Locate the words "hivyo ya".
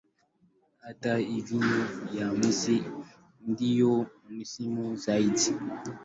1.17-2.33